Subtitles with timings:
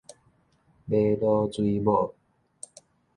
[0.89, 2.15] 瑪瑙水母